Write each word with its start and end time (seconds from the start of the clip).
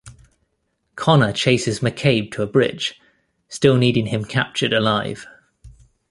Conner 0.95 1.31
chases 1.31 1.81
McCabe 1.81 2.31
to 2.31 2.41
a 2.41 2.47
bridge, 2.47 2.99
still 3.49 3.77
needing 3.77 4.07
him 4.07 4.25
captured 4.25 4.73
alive. 4.73 5.27